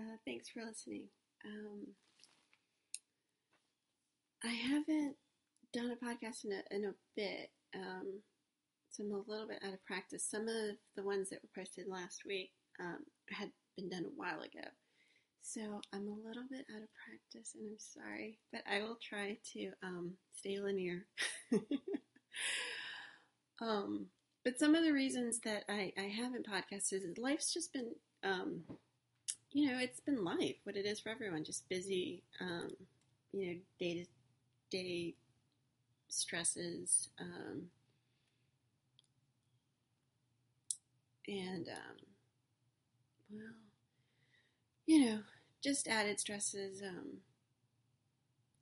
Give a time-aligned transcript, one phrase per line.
[0.00, 1.04] Uh, thanks for listening.
[1.44, 1.88] Um,
[4.42, 5.16] I haven't
[5.74, 8.22] done a podcast in a, in a bit, um,
[8.88, 10.24] so I'm a little bit out of practice.
[10.24, 12.50] Some of the ones that were posted last week
[12.80, 13.00] um,
[13.30, 14.66] had been done a while ago,
[15.42, 15.60] so
[15.92, 19.70] I'm a little bit out of practice, and I'm sorry, but I will try to
[19.82, 21.04] um, stay linear.
[23.60, 24.06] um,
[24.44, 27.92] but some of the reasons that I, I haven't podcasted is life's just been,
[28.24, 28.62] um,
[29.52, 32.70] you know, it's been life, what it is for everyone, just busy, um,
[33.32, 34.06] you know, day to
[34.70, 35.14] day
[36.08, 37.08] stresses.
[37.20, 37.70] Um,
[41.28, 41.96] and, um,
[43.30, 43.54] well,
[44.86, 45.20] you know,
[45.62, 46.82] just added stresses.
[46.82, 47.20] Um,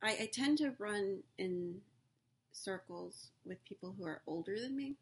[0.01, 1.81] I, I tend to run in
[2.51, 4.95] circles with people who are older than me.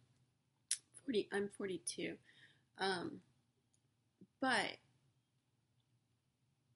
[1.05, 2.17] 40, I'm 42.
[2.80, 3.22] Um,
[4.41, 4.77] but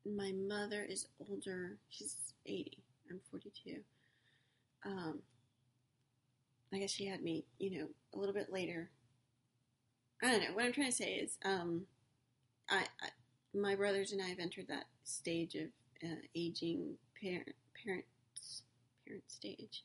[0.05, 1.77] my mother is older.
[1.89, 2.15] She's
[2.45, 2.83] 80.
[3.09, 3.77] I'm 42.
[4.85, 5.19] Um,
[6.73, 8.89] I guess she had me, you know, a little bit later.
[10.23, 10.53] I don't know.
[10.53, 11.83] What I'm trying to say is, um,
[12.69, 13.09] I, I
[13.53, 15.67] my brothers and I have entered that stage of
[16.03, 18.63] uh, aging parent parents
[19.05, 19.83] parent stage.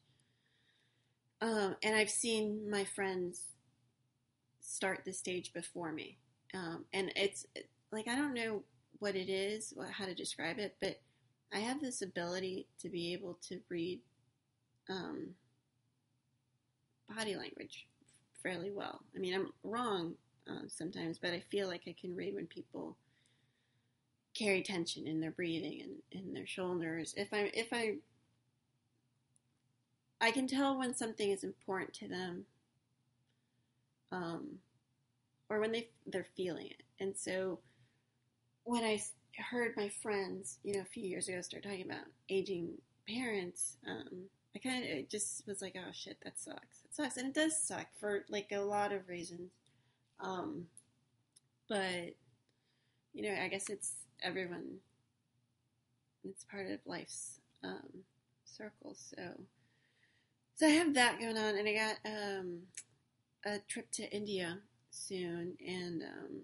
[1.41, 3.42] Um, and I've seen my friends
[4.61, 6.19] start the stage before me.
[6.55, 7.47] Um, and it's
[7.91, 8.62] like, I don't know
[8.98, 11.00] what it is, how to describe it, but
[11.52, 14.00] I have this ability to be able to read
[14.89, 15.28] um,
[17.14, 17.86] body language
[18.42, 19.00] fairly well.
[19.14, 20.14] I mean, I'm wrong
[20.48, 22.97] uh, sometimes, but I feel like I can read when people
[24.34, 27.14] carry tension in their breathing and in their shoulders.
[27.17, 27.97] If I if I
[30.20, 32.44] I can tell when something is important to them
[34.12, 34.58] um,
[35.48, 36.83] or when they they're feeling it.
[37.00, 37.61] And so
[38.67, 39.00] when I
[39.50, 42.75] heard my friends, you know, a few years ago start talking about aging
[43.08, 46.83] parents, um, I kind of just was like, oh shit, that sucks.
[46.84, 49.52] It sucks, and it does suck for like a lot of reasons.
[50.20, 50.67] Um,
[51.68, 52.14] but
[53.14, 53.92] you know, I guess it's
[54.23, 54.79] everyone.
[56.29, 58.02] It's part of life's um,
[58.45, 58.96] circle.
[58.96, 59.23] So,
[60.57, 62.58] so I have that going on, and I got um,
[63.45, 64.58] a trip to India
[64.90, 66.40] soon, and um,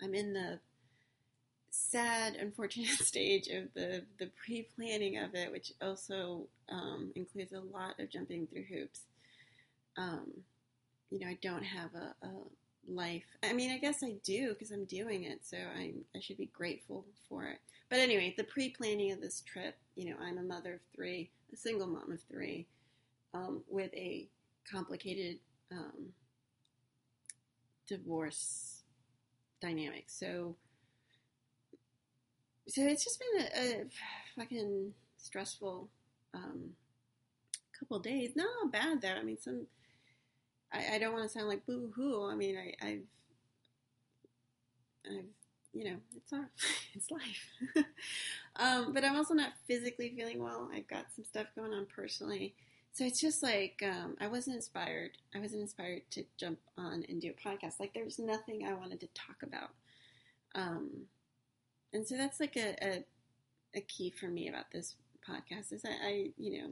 [0.00, 0.60] I'm in the
[1.76, 7.60] sad, unfortunate stage of the the pre planning of it, which also um, includes a
[7.60, 9.00] lot of jumping through hoops.
[9.96, 10.30] Um,
[11.10, 12.30] you know, I don't have a, a,
[12.88, 13.24] life.
[13.42, 16.46] I mean, I guess I do because I'm doing it, so I I should be
[16.46, 17.58] grateful for it.
[17.88, 21.30] But anyway, the pre planning of this trip, you know, I'm a mother of three,
[21.52, 22.66] a single mom of three,
[23.34, 24.28] um, with a
[24.70, 25.38] complicated
[25.70, 26.12] um,
[27.86, 28.82] divorce
[29.60, 30.04] dynamic.
[30.08, 30.56] So,
[32.68, 33.84] so it's just been a, a
[34.36, 35.88] fucking stressful
[36.34, 36.70] um,
[37.78, 38.32] couple days.
[38.34, 39.08] Not bad though.
[39.08, 39.66] I mean, some.
[40.72, 42.28] I, I don't want to sound like boo hoo.
[42.28, 43.02] I mean, I, I've,
[45.06, 45.24] I've,
[45.72, 46.48] you know, it's our,
[46.94, 47.50] it's life.
[48.56, 50.68] um, but I'm also not physically feeling well.
[50.74, 52.54] I've got some stuff going on personally.
[52.92, 55.12] So it's just like um, I wasn't inspired.
[55.34, 57.78] I wasn't inspired to jump on and do a podcast.
[57.78, 59.70] Like there's nothing I wanted to talk about.
[60.54, 61.02] Um,
[61.92, 63.04] and so that's like a, a,
[63.74, 64.94] a key for me about this
[65.28, 66.68] podcast is I, I you know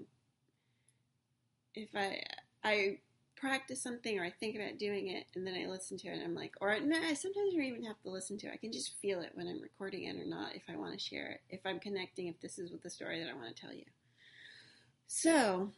[1.75, 2.23] if I
[2.63, 2.99] I
[3.37, 6.23] practice something or I think about doing it and then I listen to it and
[6.23, 8.53] I'm like, or no, I sometimes don't even have to listen to it.
[8.55, 10.99] I can just feel it when I'm recording it or not if I want to
[10.99, 13.61] share it, if I'm connecting, if this is with the story that I want to
[13.61, 13.85] tell you.
[15.07, 15.71] So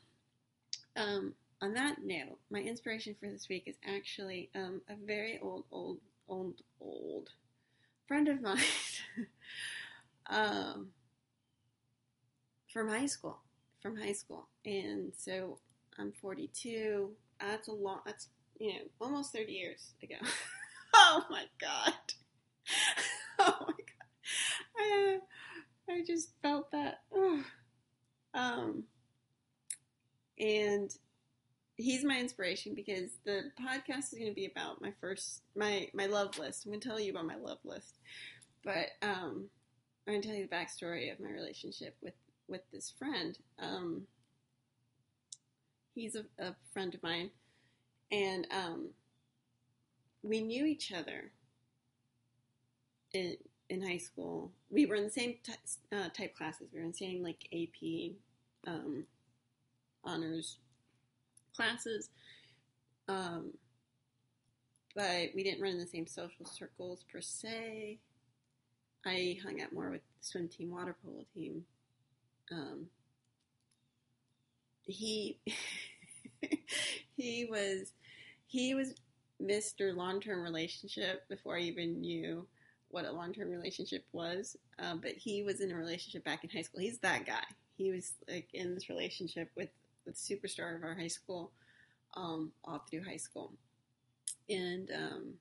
[0.96, 5.64] um, on that note, my inspiration for this week is actually um, a very old,
[5.72, 5.98] old,
[6.28, 7.30] old, old
[8.06, 8.58] friend of mine
[10.28, 10.88] um,
[12.72, 13.38] from high school.
[13.82, 15.58] From high school, and so
[15.98, 17.10] I'm 42.
[17.40, 18.00] That's a long.
[18.04, 20.16] That's you know almost 30 years ago.
[20.94, 21.92] oh my god.
[23.38, 24.10] oh my god.
[24.78, 25.18] I,
[25.88, 27.02] I just felt that.
[28.34, 28.84] um
[30.38, 30.90] and
[31.76, 36.06] he's my inspiration because the podcast is going to be about my first my my
[36.06, 36.64] love list.
[36.64, 37.98] I'm going to tell you about my love list,
[38.66, 39.48] but um,
[40.06, 42.14] I'm going to tell you the backstory of my relationship with
[42.48, 43.38] with this friend.
[43.58, 44.02] Um,
[45.94, 47.30] he's a, a, friend of mine,
[48.12, 48.90] and um,
[50.22, 51.30] we knew each other
[53.14, 53.36] in
[53.70, 54.50] in high school.
[54.68, 55.52] We were in the same t-
[55.92, 56.68] uh, type classes.
[56.72, 58.16] We were in the same like AP
[58.66, 59.04] um,
[60.04, 60.58] honors
[61.54, 62.10] classes.
[63.08, 63.52] Um,
[64.96, 67.98] but we didn't run in the same social circles per se.
[69.06, 71.64] I hung out more with the swim team, water polo team.
[72.50, 72.86] Um,
[74.82, 75.38] he
[77.16, 77.92] he was
[78.46, 78.94] he was
[79.42, 79.94] Mr.
[79.94, 82.46] Long Term Relationship before I even knew
[82.88, 84.56] what a long term relationship was.
[84.78, 86.80] Um, but he was in a relationship back in high school.
[86.80, 87.44] He's that guy.
[87.76, 89.68] He was like in this relationship with
[90.06, 91.52] the superstar of our high school,
[92.16, 93.52] um, all through high school,
[94.48, 95.34] and um,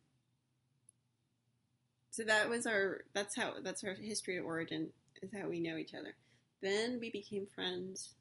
[2.15, 3.01] so that was our.
[3.13, 3.55] That's how.
[3.61, 4.87] That's our history of origin.
[5.21, 6.15] Is how we know each other.
[6.61, 8.13] Then we became friends.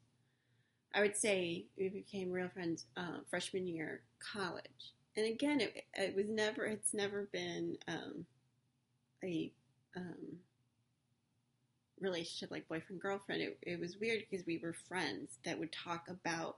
[0.93, 4.91] I would say we became real friends uh, freshman year college.
[5.15, 6.65] And again, it, it was never.
[6.65, 8.25] It's never been um,
[9.23, 9.53] a
[9.95, 10.39] um,
[12.01, 13.43] relationship like boyfriend girlfriend.
[13.43, 16.57] It, it was weird because we were friends that would talk about.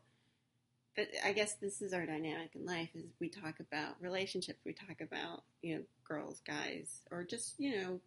[0.97, 4.73] But I guess this is our dynamic in life: is we talk about relationships, we
[4.73, 8.01] talk about you know girls, guys, or just you know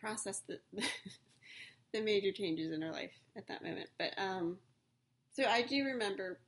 [0.00, 0.58] process the
[1.92, 3.90] the major changes in our life at that moment.
[3.98, 4.56] But um,
[5.32, 6.40] so I do remember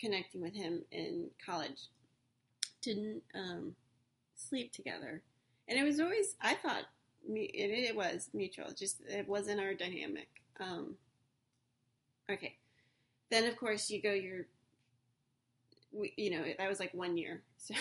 [0.00, 1.88] connecting with him in college.
[2.80, 3.74] Didn't um,
[4.36, 5.22] sleep together
[5.68, 6.84] and it was always I thought
[7.28, 8.72] it, was mutual.
[8.76, 10.28] Just it wasn't our dynamic.
[10.58, 10.94] Um,
[12.30, 12.56] okay,
[13.30, 14.46] then of course you go your,
[15.92, 17.42] we, you know that was like one year.
[17.58, 17.74] So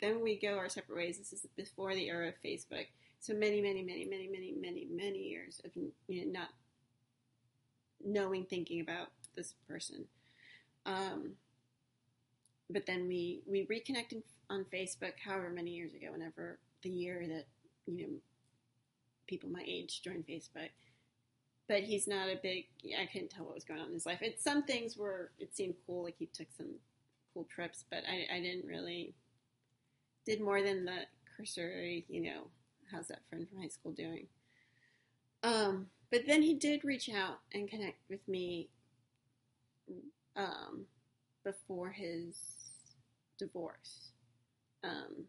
[0.00, 1.18] then we go our separate ways.
[1.18, 2.86] This is before the era of Facebook.
[3.20, 5.70] So many, many, many, many, many, many, many years of
[6.08, 6.48] you know not
[8.04, 10.04] knowing, thinking about this person.
[10.86, 11.32] Um,
[12.70, 17.46] but then we we reconnected on Facebook, however many years ago, whenever the year that
[17.86, 18.12] you know
[19.26, 20.70] people my age joined Facebook.
[21.70, 22.64] But he's not a big.
[23.00, 24.22] I couldn't tell what was going on in his life.
[24.22, 25.30] It some things were.
[25.38, 26.74] It seemed cool, like he took some
[27.32, 29.14] cool trips, but I, I didn't really
[30.26, 31.02] did more than the
[31.36, 32.06] cursory.
[32.08, 32.40] You know,
[32.90, 34.26] how's that friend from high school doing?
[35.44, 38.68] Um, but then he did reach out and connect with me
[40.34, 40.86] um,
[41.44, 42.36] before his
[43.38, 44.10] divorce.
[44.82, 45.26] Um,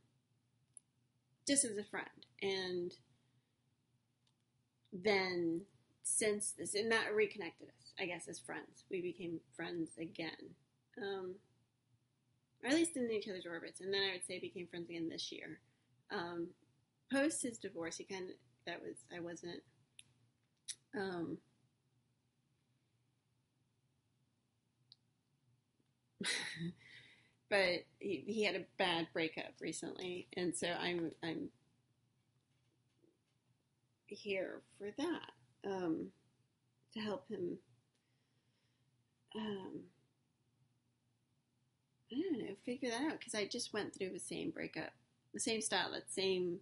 [1.48, 2.08] just as a friend.
[2.42, 2.96] And
[4.92, 5.62] then
[6.04, 8.84] since this, and that reconnected us, I guess, as friends.
[8.90, 10.56] We became friends again.
[11.02, 11.36] Um,
[12.64, 13.82] or at least in each other's orbits.
[13.82, 15.60] And then I would say became friends again this year.
[16.12, 16.50] Um,
[17.12, 19.62] post his divorce, he kind of, that was, I wasn't,
[20.96, 21.38] um,
[27.50, 31.50] but he, he had a bad breakup recently, and so I'm I'm
[34.08, 35.32] here for that
[35.66, 36.08] um,
[36.94, 37.58] to help him.
[39.36, 39.82] Um,
[42.12, 44.92] I don't know, figure that out because I just went through the same breakup,
[45.34, 46.60] the same style, that same.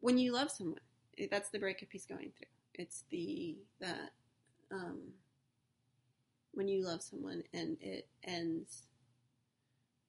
[0.00, 0.78] When you love someone,
[1.30, 2.46] that's the breakup he's going through.
[2.74, 4.12] It's the that
[4.70, 5.00] um,
[6.52, 8.82] when you love someone and it ends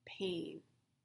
[0.06, 0.60] pain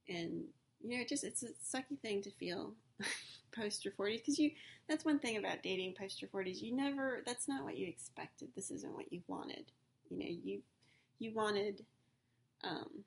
[0.08, 0.44] and
[0.82, 2.74] you know it just it's a sucky thing to feel
[3.56, 4.52] post your 40s because you
[4.88, 8.50] that's one thing about dating post your 40s you never that's not what you expected
[8.56, 9.66] this isn't what you wanted.
[10.10, 10.62] You know you
[11.20, 11.86] you wanted
[12.64, 13.04] um,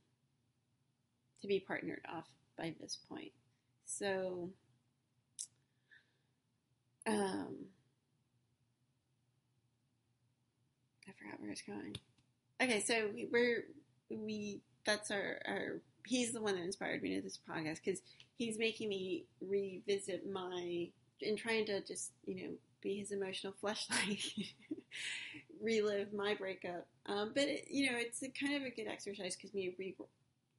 [1.42, 2.26] to be partnered off
[2.56, 3.32] by this point.
[3.84, 4.50] So
[7.06, 7.54] um
[11.08, 11.96] i forgot where it's going.
[12.62, 13.64] Okay so we, we're
[14.10, 18.00] we that's our, our he's the one that inspired me to this podcast because
[18.36, 20.88] he's making me revisit my
[21.22, 22.50] and trying to just you know
[22.80, 24.22] be his emotional flashlight,
[25.62, 26.86] relive my breakup.
[27.06, 29.74] Um, but it, you know, it's kind of a good exercise because me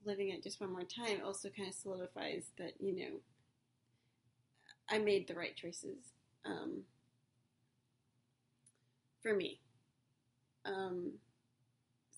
[0.05, 3.19] reliving it just one more time also kind of solidifies that you know
[4.89, 5.97] I made the right choices
[6.45, 6.83] um,
[9.21, 9.59] for me.
[10.65, 11.13] Um,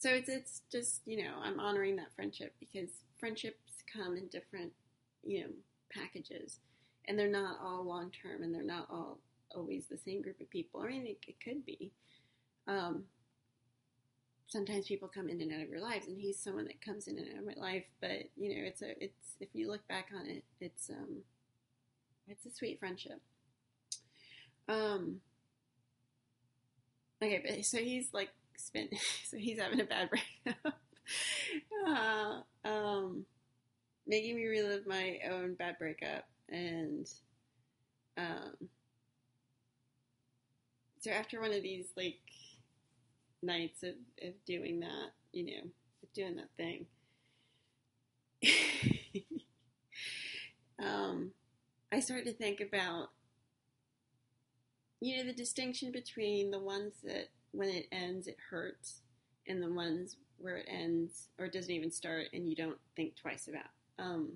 [0.01, 2.89] so it's it's just you know I'm honoring that friendship because
[3.19, 4.71] friendships come in different
[5.23, 5.49] you know
[5.93, 6.57] packages,
[7.07, 9.19] and they're not all long term, and they're not all
[9.55, 10.81] always the same group of people.
[10.81, 11.91] I mean, it, it could be.
[12.67, 13.03] Um,
[14.47, 17.19] sometimes people come in and out of your lives, and he's someone that comes in
[17.19, 17.85] and out of my life.
[18.01, 21.17] But you know, it's a it's if you look back on it, it's um,
[22.27, 23.21] it's a sweet friendship.
[24.67, 25.21] Um.
[27.23, 28.89] Okay, but so he's like spin.
[29.25, 30.79] so he's having a bad breakup.
[31.87, 33.25] uh, um,
[34.07, 37.09] making me relive my own bad breakup, and
[38.17, 38.69] um,
[40.99, 42.19] so after one of these like
[43.41, 45.69] nights of, of doing that, you know,
[46.13, 46.85] doing that thing.
[50.83, 51.31] um,
[51.91, 53.09] I started to think about
[54.99, 59.01] you know the distinction between the ones that when it ends it hurts
[59.47, 63.15] and the ones where it ends or it doesn't even start and you don't think
[63.15, 64.33] twice about um,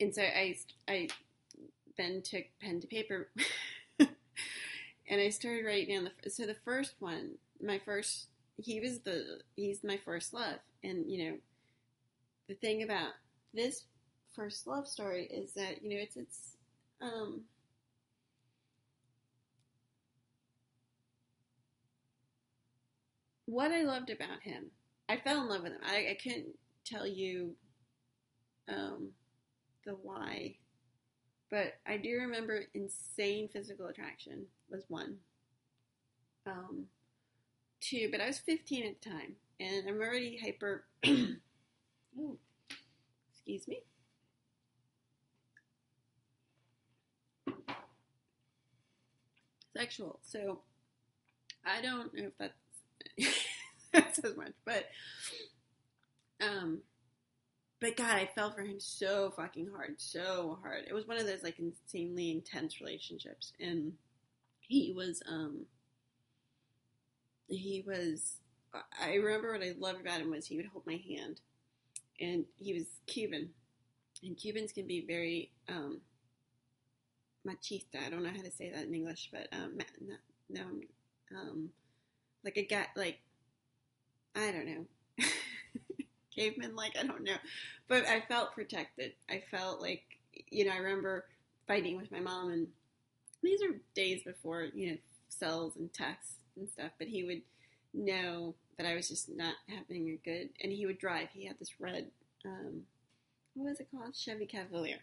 [0.00, 0.56] and so I,
[0.88, 1.08] I
[1.96, 3.30] then took pen to paper
[3.98, 9.40] and I started writing down the so the first one my first he was the
[9.54, 10.58] he's my first love.
[10.82, 11.36] And you know
[12.48, 13.10] the thing about
[13.52, 13.84] this
[14.34, 16.56] first love story is that you know it's it's
[17.00, 17.42] um
[23.56, 24.66] what I loved about him
[25.08, 27.54] I fell in love with him I, I couldn't tell you
[28.68, 29.12] um
[29.86, 30.56] the why
[31.50, 35.16] but I do remember insane physical attraction was one
[36.46, 36.84] um
[37.80, 41.38] two but I was 15 at the time and I'm already hyper excuse
[43.66, 43.80] me
[49.76, 50.20] sexual.
[50.22, 50.60] So
[51.64, 52.65] I don't know if that's
[53.92, 54.86] that says much, but
[56.40, 56.80] um,
[57.80, 60.84] but God, I fell for him so fucking hard, so hard.
[60.88, 63.92] It was one of those like insanely intense relationships, and
[64.60, 65.66] he was um,
[67.48, 68.38] he was.
[69.00, 71.40] I remember what I loved about him was he would hold my hand,
[72.20, 73.50] and he was Cuban,
[74.22, 76.00] and Cubans can be very um,
[77.46, 78.04] machista.
[78.04, 79.78] I don't know how to say that in English, but um,
[80.50, 80.62] no,
[81.34, 81.70] um,
[82.46, 83.18] like a guy, like
[84.34, 84.86] I don't know,
[86.34, 87.36] caveman, like I don't know,
[87.88, 89.12] but I felt protected.
[89.28, 90.04] I felt like
[90.48, 91.26] you know I remember
[91.66, 92.68] fighting with my mom, and
[93.42, 94.96] these are days before you know
[95.28, 96.92] cells and texts and stuff.
[96.98, 97.42] But he would
[97.92, 101.28] know that I was just not having a good, and he would drive.
[101.32, 102.06] He had this red,
[102.44, 102.82] um,
[103.54, 105.00] what was it called, Chevy Cavalier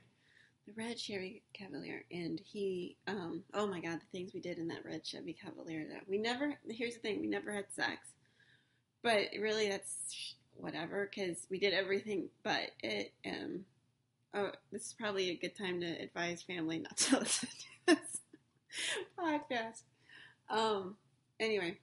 [0.66, 4.68] the red Chevy Cavalier, and he, um, oh my God, the things we did in
[4.70, 5.86] that red Chevy Cavalier.
[5.90, 6.54] That we never.
[6.70, 8.10] Here's the thing: we never had sex,
[9.02, 13.14] but really, that's whatever because we did everything but it.
[13.26, 13.66] Um,
[14.34, 18.22] oh, this is probably a good time to advise family not to listen to this
[19.20, 19.82] podcast.
[20.50, 20.96] Um,
[21.40, 21.78] anyway,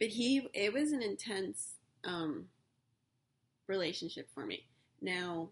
[0.00, 2.46] but he, it was an intense um
[3.66, 4.66] relationship for me.
[5.00, 5.50] Now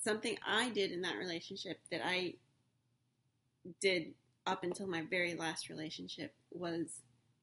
[0.00, 2.34] something I did in that relationship that I
[3.80, 4.14] did
[4.46, 7.00] up until my very last relationship was,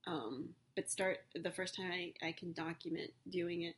[0.08, 3.76] um, but start the first time I, I can document doing it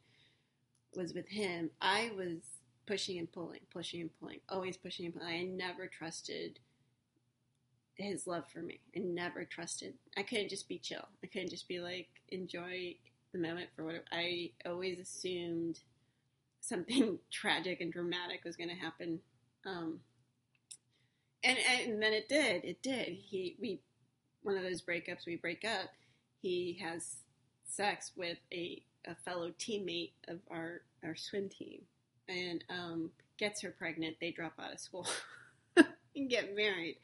[0.95, 1.69] was with him.
[1.81, 2.37] I was
[2.87, 5.33] pushing and pulling, pushing and pulling, always pushing and pulling.
[5.33, 6.59] I never trusted
[7.95, 8.79] his love for me.
[8.95, 9.93] I never trusted.
[10.17, 11.05] I couldn't just be chill.
[11.23, 12.95] I couldn't just be like enjoy
[13.33, 15.79] the moment for what I always assumed
[16.69, 19.19] something tragic and dramatic was going to happen.
[19.65, 19.99] Um,
[21.43, 22.63] and, and then it did.
[22.63, 23.07] It did.
[23.07, 23.79] He we
[24.43, 25.25] one of those breakups.
[25.25, 25.89] We break up.
[26.41, 27.17] He has
[27.65, 31.81] sex with a, a fellow teammate of our our swim team,
[32.27, 34.17] and um, gets her pregnant.
[34.19, 35.07] They drop out of school
[36.15, 36.97] and get married.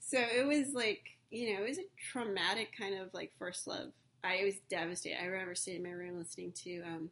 [0.00, 3.92] So it was like you know it was a traumatic kind of like first love.
[4.24, 5.22] I was devastated.
[5.22, 7.10] I remember sitting in my room listening to um,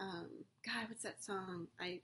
[0.00, 0.26] um,
[0.64, 1.68] God, what's that song?
[1.80, 2.00] I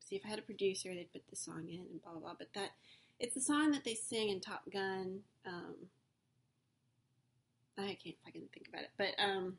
[0.00, 2.34] see if I had a producer, they'd put the song in and blah blah blah.
[2.38, 2.70] But that
[3.18, 5.20] it's the song that they sing in Top Gun.
[5.46, 5.74] Um,
[7.78, 9.56] I can't fucking think about it, but um,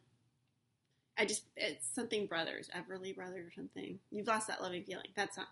[1.18, 4.00] I just it's something Brothers, Everly Brothers or something.
[4.12, 5.08] You've lost that loving feeling.
[5.16, 5.46] That song.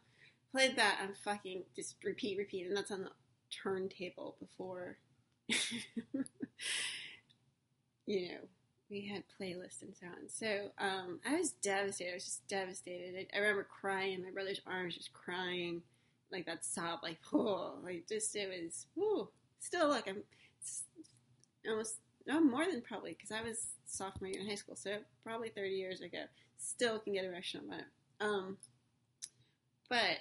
[0.51, 3.11] Played that on fucking just repeat, repeat, and that's on the
[3.51, 4.97] turntable before.
[8.07, 8.39] you know,
[8.89, 10.27] we had playlists and so on.
[10.27, 12.11] So um, I was devastated.
[12.11, 13.27] I was just devastated.
[13.33, 15.81] I, I, remember crying in my brother's arms, just crying,
[16.31, 18.85] like that sob, like oh, like just it was.
[19.61, 20.23] Still, look, I'm
[21.69, 25.49] almost no more than probably because I was sophomore year in high school, so probably
[25.49, 26.23] 30 years ago.
[26.57, 27.85] Still can get emotional about it.
[28.21, 28.57] Um,
[29.89, 30.19] but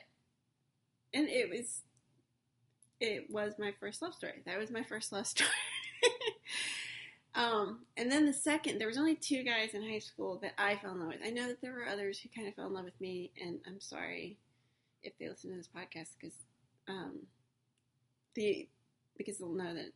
[1.13, 1.83] and it was
[3.01, 4.43] it was my first love story.
[4.47, 5.51] That was my first love story.
[7.39, 10.75] Um, and then the second, there was only two guys in high school that I
[10.75, 11.21] fell in love with.
[11.25, 13.61] I know that there were others who kind of fell in love with me, and
[13.65, 14.37] I'm sorry
[15.05, 16.37] if they listen to this podcast because
[16.89, 17.21] um,
[18.35, 18.69] the
[19.17, 19.93] because they'll know that.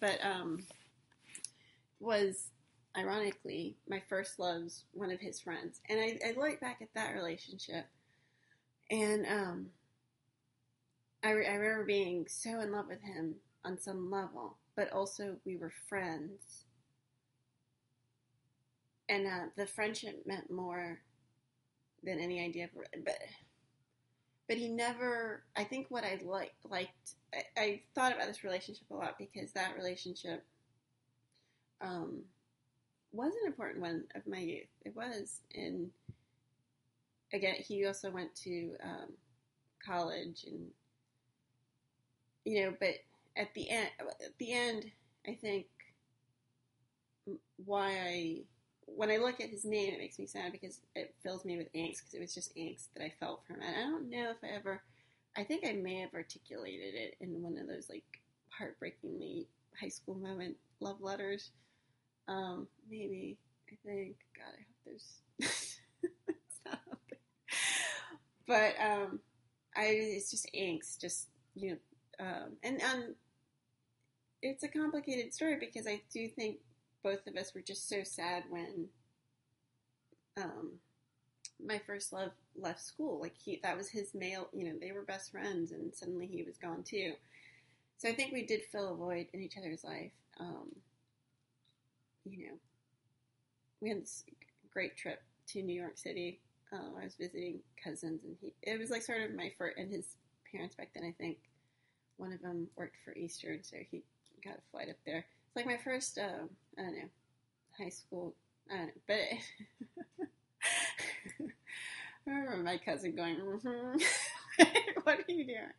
[0.00, 0.64] But um,
[2.00, 2.48] was
[2.96, 7.14] ironically my first love's one of his friends, and I, I look back at that
[7.14, 7.84] relationship,
[8.90, 9.66] and um,
[11.22, 13.34] I, I remember being so in love with him
[13.66, 16.62] on some level but also we were friends.
[19.08, 21.00] And uh, the friendship meant more
[22.04, 22.70] than any idea of,
[23.04, 23.18] but
[24.46, 25.42] but he never.
[25.56, 29.50] I think what I liked, liked, I, I thought about this relationship a lot because
[29.52, 30.44] that relationship
[31.80, 32.22] um,
[33.10, 34.68] was an important one of my youth.
[34.84, 35.90] It was, and
[37.32, 39.08] again, he also went to um,
[39.84, 40.68] college, and
[42.44, 42.94] you know, but
[43.38, 44.90] at the end, at the end,
[45.26, 45.66] I think
[47.64, 48.38] why I
[48.86, 51.72] when I look at his name, it makes me sad because it fills me with
[51.74, 53.76] angst because it was just angst that I felt from it.
[53.76, 54.82] I don't know if I ever,
[55.36, 58.04] I think I may have articulated it in one of those like
[58.48, 59.46] heartbreakingly
[59.78, 61.50] high school moment love letters.
[62.28, 63.36] Um, maybe
[63.70, 64.98] I think God, I hope
[65.40, 65.78] there's
[66.66, 66.80] not.
[68.46, 69.20] But um,
[69.76, 73.14] I it's just angst, just you know, um, and um,
[74.42, 76.58] it's a complicated story because I do think
[77.02, 78.88] both of us were just so sad when
[80.36, 80.72] um,
[81.64, 83.20] my first love left school.
[83.20, 84.48] Like he, that was his male.
[84.52, 87.12] You know, they were best friends, and suddenly he was gone too.
[87.98, 90.12] So I think we did fill a void in each other's life.
[90.38, 90.68] Um,
[92.24, 92.54] you know,
[93.80, 94.24] we had this
[94.72, 96.40] great trip to New York City.
[96.72, 98.52] Uh, I was visiting cousins, and he.
[98.62, 100.16] It was like sort of my first, and his
[100.50, 101.04] parents back then.
[101.04, 101.38] I think
[102.18, 104.02] one of them worked for Eastern, so he
[104.44, 106.44] got a flight up there it's like my first, uh,
[106.78, 107.08] I don't know,
[107.78, 108.34] high school.
[108.70, 109.16] I don't know, but
[112.26, 114.64] I remember my cousin going, mm-hmm.
[115.04, 115.72] "What are you doing?"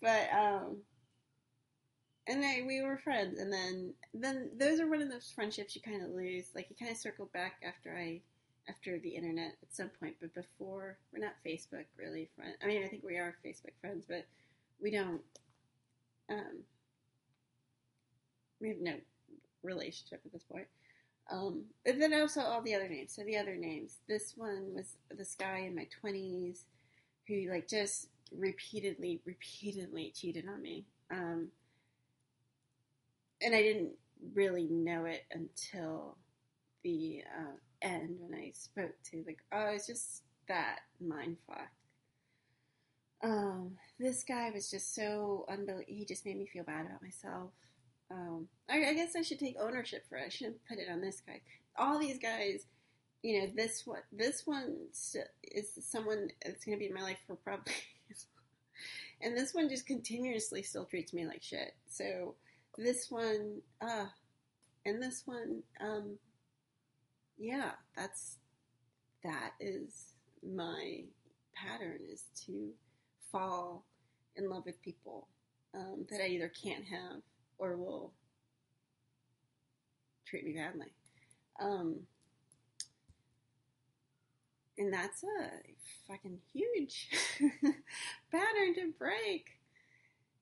[0.00, 0.78] But um,
[2.26, 5.82] and then we were friends, and then then those are one of those friendships you
[5.82, 6.46] kind of lose.
[6.54, 8.22] Like you kind of circle back after I
[8.66, 12.56] after the internet at some point, but before we're not Facebook really friends.
[12.62, 14.24] I mean, I think we are Facebook friends, but
[14.80, 15.20] we don't.
[16.30, 16.64] Um,
[18.60, 18.94] we have no
[19.62, 20.66] relationship at this point.
[21.30, 23.12] Um, and then also all the other names.
[23.14, 23.98] So the other names.
[24.08, 26.64] This one was this guy in my twenties
[27.26, 30.86] who like just repeatedly, repeatedly cheated on me.
[31.10, 31.48] Um,
[33.42, 33.92] and I didn't
[34.34, 36.16] really know it until
[36.82, 41.68] the uh, end when I spoke to like, oh, it's just that mind fuck.
[43.22, 45.84] Um, this guy was just so unbelievable.
[45.88, 47.50] He just made me feel bad about myself.
[48.10, 50.24] Um, I, I, guess I should take ownership for it.
[50.26, 51.40] I shouldn't put it on this guy.
[51.76, 52.64] All these guys,
[53.22, 54.76] you know, this one, this one
[55.42, 57.74] is someone that's going to be in my life for probably,
[59.20, 61.74] and this one just continuously still treats me like shit.
[61.90, 62.34] So
[62.78, 64.06] this one, uh,
[64.86, 66.16] and this one, um,
[67.36, 68.36] yeah, that's
[69.22, 71.02] that is my
[71.54, 72.70] pattern is to
[73.30, 73.84] fall
[74.36, 75.28] in love with people
[75.74, 77.20] um, that I either can't have
[77.58, 78.12] or will
[80.26, 80.92] treat me badly.
[81.60, 82.00] Um,
[84.78, 85.50] and that's a
[86.06, 87.08] fucking huge
[88.30, 89.46] pattern to break.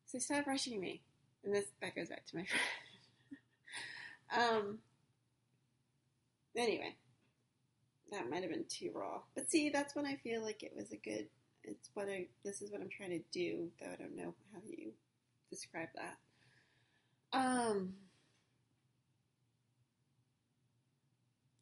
[0.06, 1.02] So stop rushing me.
[1.44, 2.44] And this that goes back to my
[4.32, 4.58] friend.
[4.66, 4.78] um.
[6.56, 6.94] Anyway,
[8.10, 10.92] that might have been too raw, but see, that's when I feel like it was
[10.92, 11.26] a good.
[11.64, 12.26] It's what I.
[12.44, 14.92] This is what I'm trying to do, though I don't know how you
[15.50, 16.16] describe that.
[17.36, 17.92] Um,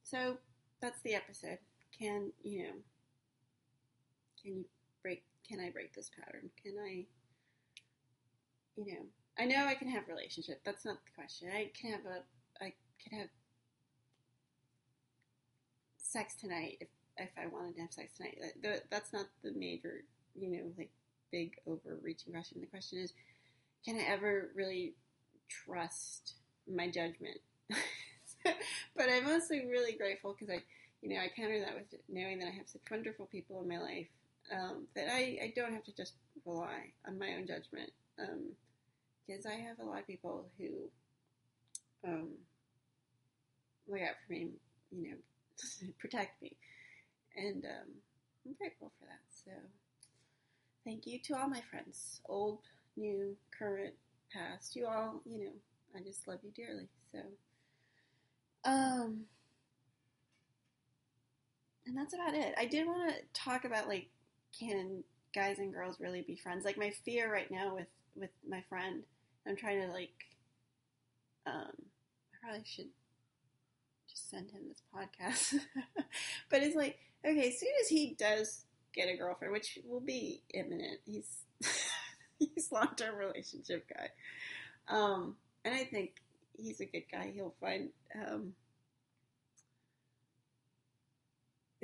[0.05, 0.37] so
[0.81, 1.59] that's the episode.
[1.99, 2.75] Can you know?
[4.41, 4.65] Can you
[5.03, 5.25] break?
[5.49, 6.51] Can I break this pattern?
[6.63, 7.07] Can I?
[8.77, 9.07] You know,
[9.39, 10.61] I know I can have relationship.
[10.65, 11.49] That's not the question.
[11.53, 12.65] I can have a.
[12.65, 13.29] I can have
[15.99, 18.39] sex tonight if if I wanted to have sex tonight.
[18.91, 20.05] That's not the major,
[20.37, 20.91] you know, like
[21.33, 22.61] big overreaching question.
[22.61, 23.13] The question is,
[23.85, 24.95] can I ever really
[25.49, 26.35] trust
[26.73, 27.39] my judgment.
[28.45, 30.63] but I'm also really grateful because I,
[31.03, 33.79] you know, I counter that with knowing that I have such wonderful people in my
[33.79, 34.09] life
[34.53, 37.91] um, that I, I don't have to just rely on my own judgment.
[39.27, 40.69] Because um, I have a lot of people who
[42.07, 42.29] um,
[43.89, 44.49] look out for me,
[44.91, 45.17] you know,
[45.99, 46.57] protect me.
[47.37, 47.91] And um,
[48.47, 49.21] I'm grateful for that.
[49.45, 49.51] So
[50.85, 52.61] thank you to all my friends, old,
[52.97, 53.95] new, current,
[54.35, 54.77] past.
[54.77, 55.53] You all, you know,
[55.97, 56.89] I just love you dearly.
[57.13, 57.21] So,
[58.65, 59.25] um,
[61.87, 62.55] and that's about it.
[62.59, 64.09] I did want to talk about like,
[64.59, 66.65] can guys and girls really be friends?
[66.65, 69.03] Like my fear right now with with my friend,
[69.47, 70.15] I'm trying to like,
[71.47, 71.73] um,
[72.33, 72.89] I probably should
[74.09, 75.61] just send him this podcast,
[76.51, 80.43] but it's like, okay, as soon as he does get a girlfriend, which will be
[80.53, 81.45] imminent, he's
[82.39, 84.09] he's long term relationship guy.
[84.89, 86.17] Um, and I think
[86.57, 87.33] he's a good guy.
[87.35, 88.55] He'll find um,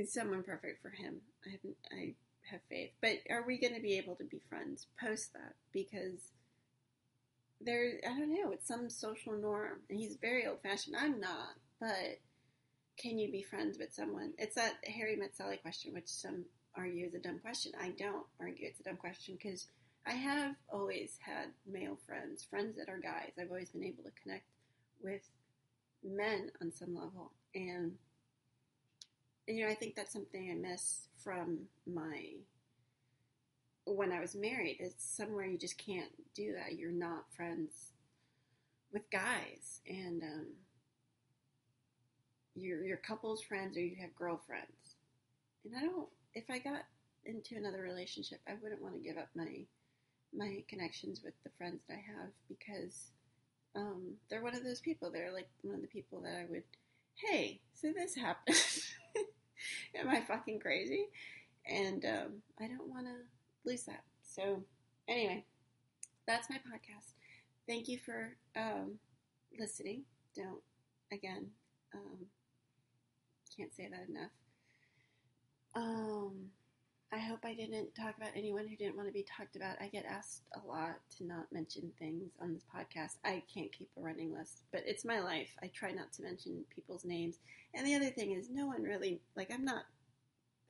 [0.06, 1.16] someone perfect for him.
[1.46, 1.76] I haven't.
[1.92, 2.14] I
[2.50, 2.90] have faith.
[3.00, 5.54] But are we going to be able to be friends post that?
[5.72, 6.32] Because
[7.60, 9.80] there, I don't know, it's some social norm.
[9.88, 10.96] And he's very old fashioned.
[10.98, 12.18] I'm not, but
[12.98, 14.32] can you be friends with someone?
[14.38, 16.44] It's that Harry Met Sally question, which some
[16.76, 17.72] argue is a dumb question.
[17.80, 19.66] I don't argue it's a dumb question because
[20.06, 23.32] I have always had male friends, friends that are guys.
[23.38, 24.46] I've always been able to connect
[25.02, 25.22] with
[26.02, 27.32] men on some level.
[27.54, 27.92] And,
[29.46, 32.34] and you know, I think that's something I miss from my
[33.84, 34.76] when I was married.
[34.80, 36.78] It's somewhere you just can't do that.
[36.78, 37.92] You're not friends
[38.92, 40.46] with guys, and um,
[42.54, 44.96] you're your couple's friends or you have girlfriends.
[45.64, 46.08] And I don't.
[46.34, 46.82] If I got
[47.24, 49.64] into another relationship, I wouldn't want to give up my
[50.36, 53.10] my connections with the friends that I have because
[53.76, 55.10] um, they're one of those people.
[55.10, 56.62] They're like one of the people that I would,
[57.14, 58.56] hey, so this happened.
[59.94, 61.08] Am I fucking crazy?
[61.66, 64.02] And um, I don't want to lose that.
[64.22, 64.62] So,
[65.08, 65.44] anyway,
[66.26, 67.14] that's my podcast.
[67.66, 68.98] Thank you for um,
[69.58, 70.02] listening.
[70.34, 70.62] Don't,
[71.12, 71.48] again,
[71.94, 72.26] um,
[73.56, 74.30] can't say that enough.
[75.74, 76.50] Um,
[77.12, 79.76] I hope I didn't talk about anyone who didn't want to be talked about.
[79.80, 83.16] I get asked a lot to not mention things on this podcast.
[83.24, 85.48] I can't keep a running list, but it's my life.
[85.60, 87.38] I try not to mention people's names.
[87.74, 89.50] And the other thing is, no one really like.
[89.52, 89.82] I'm not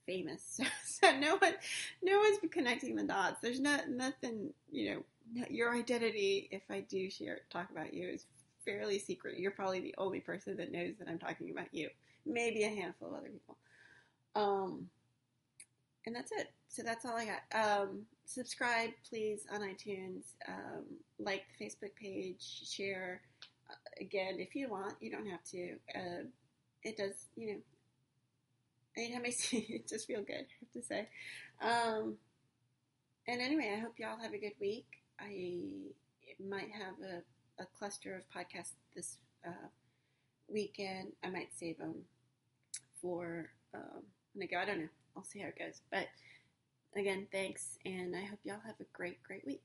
[0.07, 1.55] famous, so, so no one,
[2.03, 3.40] no one's connecting the dots.
[3.42, 4.55] There's not nothing.
[4.72, 6.48] You know, your identity.
[6.50, 8.24] If I do share talk about you, is
[8.64, 9.38] fairly secret.
[9.38, 11.90] You're probably the only person that knows that I'm talking about you.
[12.24, 13.59] Maybe a handful of other people.
[14.35, 14.88] Um
[16.07, 16.49] and that's it.
[16.69, 17.81] So that's all I got.
[17.81, 20.35] Um, subscribe, please, on iTunes.
[20.49, 20.85] Um,
[21.19, 22.69] like the Facebook page.
[22.69, 23.21] Share.
[23.69, 25.75] Uh, again, if you want, you don't have to.
[25.95, 26.25] Uh,
[26.83, 27.61] it does, you know.
[28.97, 30.47] Anytime I see it, just feel good.
[30.47, 31.09] I have to say.
[31.61, 32.17] Um,
[33.29, 34.87] and anyway, I hope y'all have a good week.
[35.21, 35.93] I
[36.43, 39.69] might have a, a cluster of podcasts this uh,
[40.49, 41.13] weekend.
[41.23, 41.95] I might save them
[43.01, 44.03] for um,
[44.35, 44.59] when I go.
[44.59, 44.89] I don't know.
[45.20, 45.83] I'll see how it goes.
[45.90, 46.06] But
[46.96, 49.62] again, thanks, and I hope y'all have a great, great week.